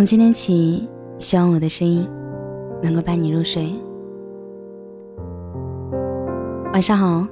[0.00, 2.08] 从今天起，希望我的声音
[2.82, 3.70] 能够伴你入睡。
[6.72, 7.28] 晚上好，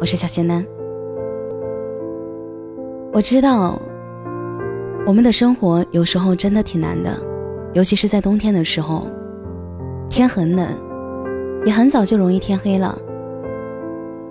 [0.00, 0.64] 我是小仙丹。
[3.12, 3.76] 我知道，
[5.04, 7.10] 我们的生活有时候真的挺难的，
[7.72, 9.08] 尤其是在冬天的时候，
[10.08, 10.68] 天很冷，
[11.66, 12.96] 也很早就容易天黑了，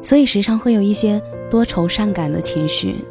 [0.01, 1.21] 所以时常会有一些
[1.51, 3.03] 多愁善感的情绪。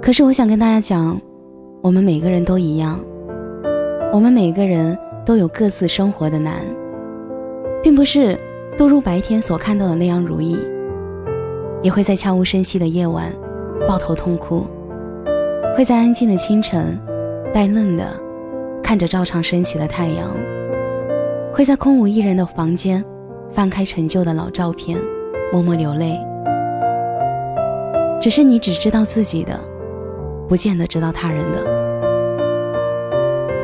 [0.00, 1.20] 可是我想跟大家讲。
[1.82, 3.00] 我们每个人都一样，
[4.12, 6.56] 我们每个人都有各自生活的难，
[7.82, 8.38] 并不是
[8.76, 10.58] 都如白天所看到的那样如意，
[11.80, 13.32] 也会在悄无声息的夜晚
[13.88, 14.66] 抱头痛哭，
[15.74, 16.98] 会在安静的清晨
[17.50, 18.04] 呆愣的
[18.82, 20.30] 看着照常升起的太阳，
[21.50, 23.02] 会在空无一人的房间
[23.52, 24.98] 翻开陈旧的老照片，
[25.50, 26.20] 默默流泪。
[28.20, 29.58] 只是你只知道自己的。
[30.50, 31.64] 不见得知道他人的。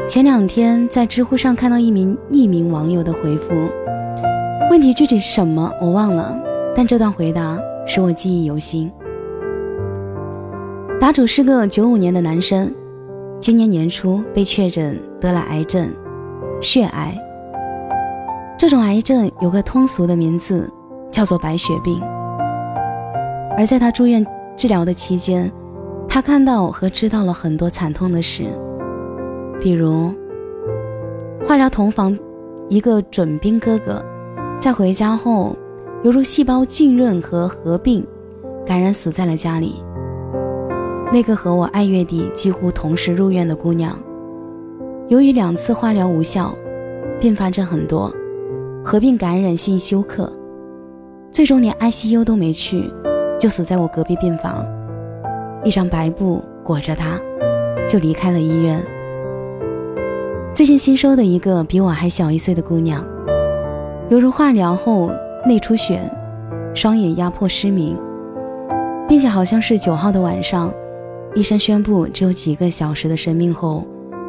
[0.09, 3.53] 前两天在知乎上看到一名匿名网友的回复，
[4.71, 6.41] 问题具体是什么我忘了，
[6.77, 8.89] 但这段回答使我记忆犹新。
[11.01, 12.73] 答主是个九五年的男生，
[13.41, 15.93] 今年年初被确诊得了癌症，
[16.61, 17.13] 血癌。
[18.57, 20.71] 这种癌症有个通俗的名字，
[21.11, 22.01] 叫做白血病。
[23.59, 24.25] 而在他住院
[24.57, 25.51] 治疗的期间，
[26.17, 28.45] 他看到和知道了很多惨痛的事，
[29.61, 30.11] 比如
[31.47, 32.19] 化疗同房
[32.71, 34.03] 一个准兵哥哥，
[34.59, 35.55] 在回家后
[36.05, 38.03] 犹如细胞浸润和合并，
[38.65, 39.75] 感染死在了家里。
[41.13, 43.95] 那个和我二月底几乎同时入院的姑娘，
[45.09, 46.57] 由于两次化疗无效，
[47.21, 48.11] 并发症很多，
[48.83, 50.33] 合并感染性休克，
[51.31, 52.91] 最终连 ICU 都没去，
[53.39, 54.67] 就死在我隔壁病房。
[55.67, 57.19] 一张白布裹着他，
[57.89, 58.81] 就离开了医院。
[60.55, 63.05] 最近新收的一个比我还小一岁的姑娘，
[64.09, 65.11] 犹如化疗后
[65.45, 66.01] 内出血，
[66.73, 67.99] 双眼压迫失明，
[69.09, 70.73] 并且好像是九号的晚上，
[71.35, 73.85] 医生宣布只有几个小时的生命后，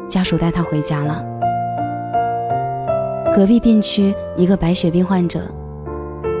[0.08, 1.24] 家属带她回家了。
[3.32, 5.42] 隔壁病区一个白血病患者，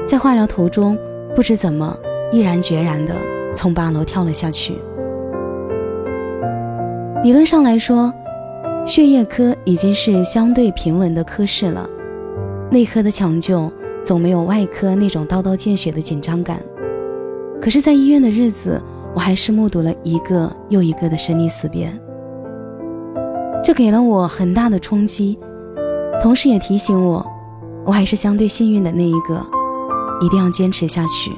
[0.08, 0.98] 在化疗途中
[1.36, 1.96] 不知怎么
[2.32, 3.14] 毅然决然的
[3.54, 4.74] 从八楼跳了下去。
[7.24, 8.12] 理论上来说，
[8.86, 11.88] 血液科已经是相对平稳的科室了，
[12.70, 13.70] 内科的抢救
[14.04, 16.60] 总没有外科那种刀刀见血的紧张感。
[17.60, 18.80] 可是，在医院的日子，
[19.14, 21.92] 我还是目睹了一个又一个的生离死别，
[23.64, 25.36] 这给了我很大的冲击，
[26.22, 27.26] 同时也提醒我，
[27.84, 29.44] 我还是相对幸运的那一个，
[30.20, 31.32] 一定要坚持下去。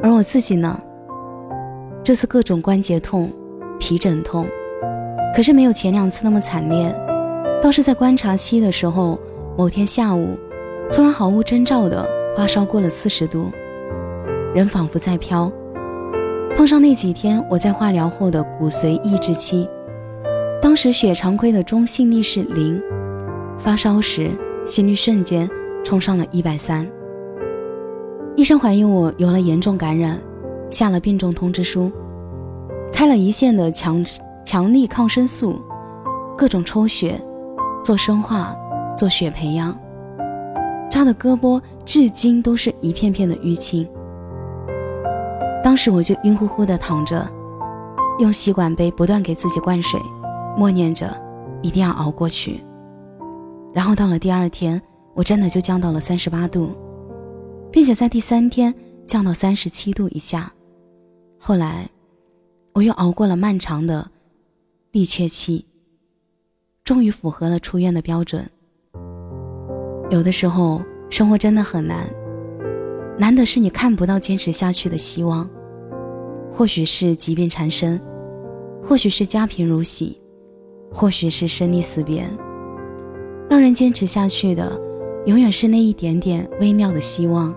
[0.00, 0.80] 而我自己呢？
[2.06, 3.32] 这次各种关节痛、
[3.80, 4.46] 皮疹痛，
[5.34, 6.94] 可是没有前两次那么惨烈，
[7.60, 9.18] 倒是在观察期的时候，
[9.58, 10.38] 某天下午，
[10.92, 13.50] 突然毫无征兆的发烧过了四十度，
[14.54, 15.50] 人仿佛在飘。
[16.54, 19.68] 碰上那几天我在化疗后的骨髓抑制期，
[20.62, 22.80] 当时血常规的中性力是零，
[23.58, 24.30] 发烧时
[24.64, 25.50] 心率瞬间
[25.82, 26.86] 冲上了一百三，
[28.36, 30.16] 医生怀疑我有了严重感染。
[30.70, 31.90] 下了病重通知书，
[32.92, 34.04] 开了一线的强
[34.44, 35.60] 强力抗生素，
[36.36, 37.20] 各种抽血，
[37.82, 38.54] 做生化，
[38.96, 39.76] 做血培养，
[40.90, 43.88] 扎的胳膊至今都是一片片的淤青。
[45.62, 47.28] 当时我就晕乎乎的躺着，
[48.18, 50.00] 用吸管杯不断给自己灌水，
[50.56, 51.12] 默念着
[51.62, 52.62] 一定要熬过去。
[53.72, 54.80] 然后到了第二天，
[55.14, 56.70] 我真的就降到了三十八度，
[57.70, 58.72] 并且在第三天
[59.06, 60.52] 降到三十七度以下。
[61.48, 61.88] 后来，
[62.72, 64.10] 我又熬过了漫长的
[64.90, 65.64] 力缺期，
[66.82, 68.44] 终于符合了出院的标准。
[70.10, 72.04] 有的时候，生活真的很难，
[73.16, 75.48] 难的是你看不到坚持下去的希望。
[76.52, 77.96] 或许是疾病缠身，
[78.82, 80.20] 或许是家贫如洗，
[80.92, 82.28] 或许是生离死别，
[83.48, 84.76] 让人坚持下去的，
[85.26, 87.54] 永远是那一点点微妙的希望。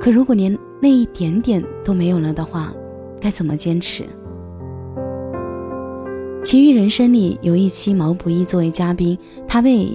[0.00, 2.72] 可如果连那一点点都没有了的话，
[3.20, 4.04] 该怎么坚持？
[6.42, 9.90] 《奇遇人生》里有一期毛不易作为嘉宾，他被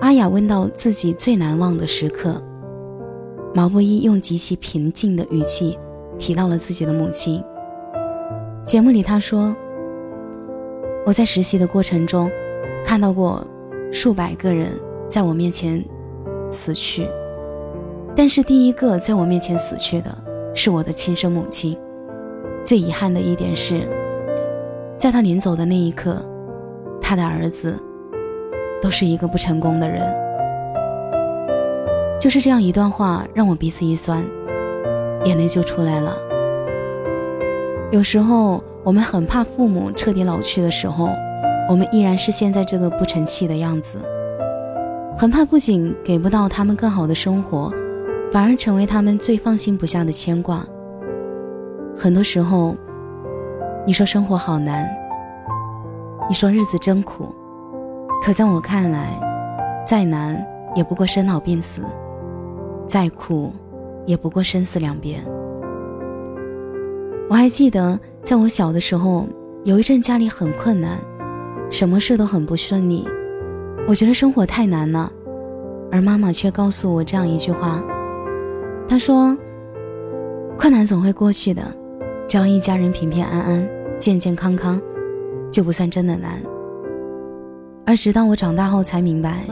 [0.00, 2.40] 阿雅问到自己最难忘的时刻，
[3.54, 5.78] 毛不易用极其平静的语气
[6.18, 7.42] 提到了自己的母亲。
[8.64, 9.54] 节目里他说
[11.04, 12.30] ：“我在实习的过程中，
[12.84, 13.46] 看到过
[13.92, 14.68] 数百个人
[15.08, 15.84] 在我面前
[16.50, 17.06] 死去。”
[18.16, 20.16] 但是第一个在我面前死去的
[20.54, 21.76] 是我的亲生母亲。
[22.66, 23.88] 最遗憾的一点是，
[24.98, 26.20] 在他临走的那一刻，
[27.00, 27.78] 他的儿子
[28.82, 30.02] 都是一个不成功的人。
[32.20, 34.24] 就是这样一段话，让我鼻子一酸，
[35.24, 36.16] 眼泪就出来了。
[37.92, 41.10] 有时候我们很怕父母彻底老去的时候，
[41.68, 43.96] 我们依然是现在这个不成器的样子，
[45.16, 47.72] 很怕不仅给不到他们更好的生活，
[48.32, 50.66] 反而成为他们最放心不下的牵挂。
[51.98, 52.76] 很多时候，
[53.86, 54.86] 你说生活好难，
[56.28, 57.34] 你说日子真苦，
[58.22, 59.18] 可在我看来，
[59.86, 60.44] 再难
[60.74, 61.80] 也不过生老病死，
[62.86, 63.50] 再苦
[64.04, 65.24] 也不过生死两边。
[67.30, 69.26] 我还记得，在我小的时候，
[69.64, 70.98] 有一阵家里很困难，
[71.70, 73.08] 什么事都很不顺利。
[73.88, 75.10] 我觉得生活太难了，
[75.90, 77.82] 而妈妈却告诉我这样一句话
[78.86, 79.34] ：“她说，
[80.58, 81.62] 困难总会过去的，
[82.26, 83.68] 只要一家人平平安安、
[83.98, 84.80] 健健康康，
[85.52, 86.40] 就不算真的难。”
[87.86, 89.44] 而直到我长大后才明白，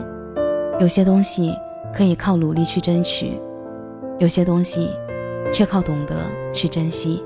[0.79, 1.53] 有些东西
[1.93, 3.39] 可以靠努力去争取，
[4.19, 4.89] 有些东西
[5.53, 6.15] 却靠懂得
[6.51, 7.23] 去珍惜。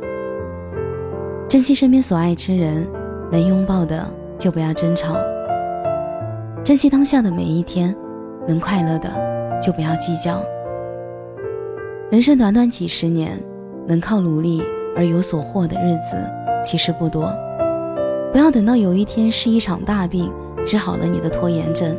[1.47, 2.87] 珍惜身边所爱之人，
[3.31, 4.07] 能拥抱的
[4.37, 5.15] 就不要争吵；
[6.63, 7.95] 珍惜当下的每一天，
[8.47, 9.09] 能快乐的
[9.59, 10.43] 就不要计较。
[12.11, 13.41] 人生短短几十年，
[13.87, 14.61] 能靠努力
[14.95, 16.17] 而有所获的日子
[16.63, 17.33] 其实不多。
[18.31, 20.31] 不要等到有一天是一场大病
[20.65, 21.97] 治好了你的拖延症，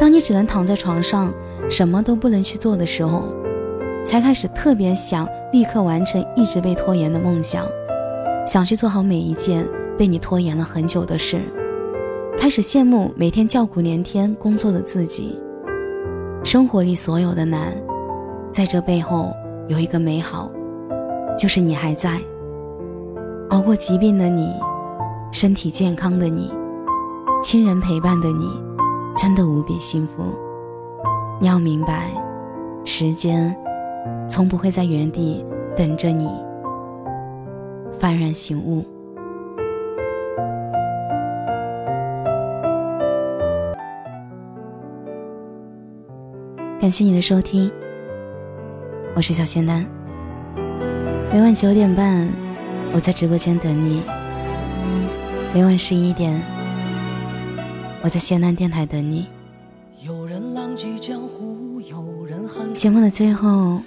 [0.00, 1.32] 当你只能躺在床上
[1.68, 3.24] 什么都不能去做的时候，
[4.04, 7.64] 才开始特别想立刻完成一直被拖延的梦想。
[8.46, 9.64] 想去做好每一件
[9.96, 11.40] 被你拖延了很久的事，
[12.36, 15.38] 开始羡慕每天叫苦连天工作的自己。
[16.42, 17.72] 生活里所有的难，
[18.50, 19.32] 在这背后
[19.68, 20.50] 有一个美好，
[21.40, 22.20] 就是你还在。
[23.48, 24.52] 熬过疾病的你，
[25.32, 26.52] 身体健康的你，
[27.42, 28.62] 亲人陪伴的你，
[29.16, 30.34] 真的无比幸福。
[31.40, 32.10] 你要明白，
[32.84, 33.56] 时间
[34.28, 35.42] 从不会在原地
[35.74, 36.28] 等着你。
[37.98, 38.84] 幡然醒悟，
[46.78, 47.72] 感谢你的收听，
[49.16, 49.99] 我是小仙丹。
[51.32, 52.28] 每晚九点半，
[52.92, 54.02] 我在直播间等你；
[55.54, 56.42] 每晚十一点，
[58.02, 59.28] 我在仙南电台等你。
[62.74, 63.80] 节目的最后，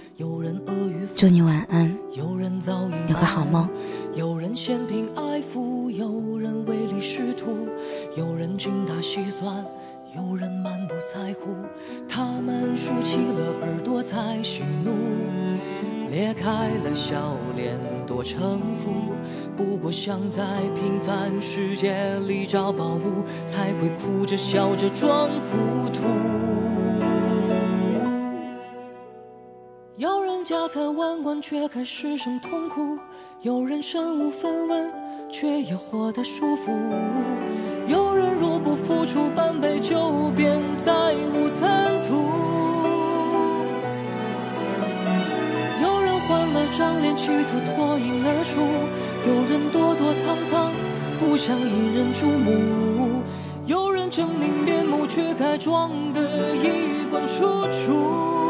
[1.18, 3.68] 祝你晚安，有个好梦。
[4.16, 7.68] 有人嫌贫爱富，有人唯利是图，
[8.16, 9.66] 有人精打细算，
[10.16, 11.56] 有人满不在乎。
[12.08, 14.92] 他们竖起了耳朵在喜怒，
[16.10, 18.92] 裂开了笑脸多城府。
[19.56, 20.44] 不过想在
[20.76, 26.02] 平凡世界里找宝物，才会哭着笑着装糊涂。
[29.96, 32.98] 有人家财万贯却还失声痛哭，
[33.42, 34.92] 有人身无分文
[35.32, 36.72] 却也活得舒服，
[37.88, 40.92] 有人若不付出半杯酒便再
[41.34, 42.24] 无贪图，
[45.82, 48.62] 有人换了张脸企图脱颖而出，
[49.28, 50.72] 有人躲躲藏藏
[51.20, 53.22] 不想引人注目，
[53.66, 56.22] 有人狰狞面目却该装得
[56.56, 58.43] 衣冠楚楚。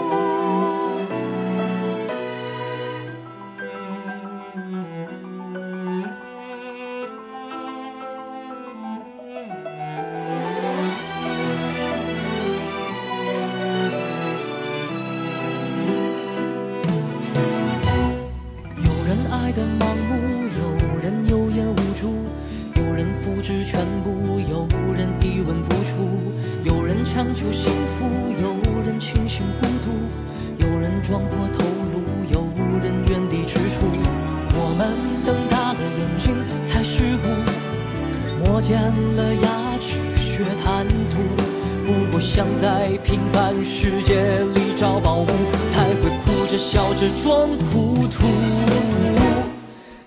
[42.36, 44.16] 想在平凡世界
[44.56, 45.28] 里找宝物，
[45.72, 48.25] 才会哭着笑着装糊涂。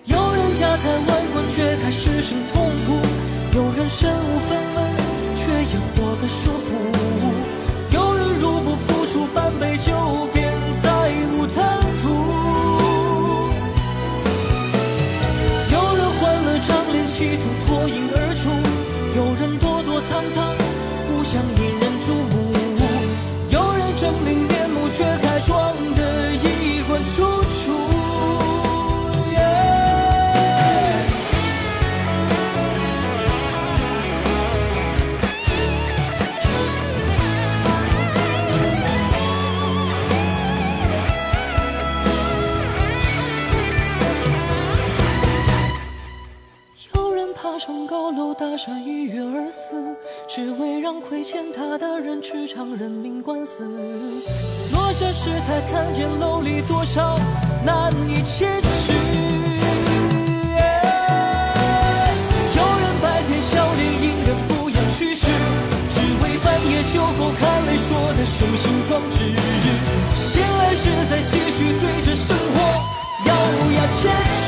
[0.03, 2.99] 有人家财万贯却还失声痛哭，
[3.55, 4.83] 有人身无分文
[5.37, 6.51] 却也活得舒
[25.19, 27.71] 开创的衣冠楚楚
[46.93, 49.95] 有人爬上高楼大厦一跃而死
[50.27, 53.63] 只为让亏欠他的人吃场人命官司。
[54.99, 57.19] 这时才看见楼里多少
[57.63, 58.93] 难以启齿。
[62.55, 65.21] 有人白天笑脸迎人抚养去世，
[65.89, 69.17] 只为半夜酒后看泪说的雄心壮志。
[70.15, 72.57] 醒来时再继续对着生活
[73.27, 73.31] 咬
[73.75, 74.47] 牙切齿，